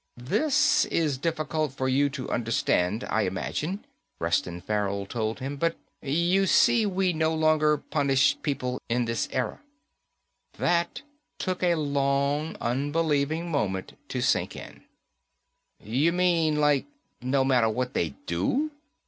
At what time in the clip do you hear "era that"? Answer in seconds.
9.31-11.03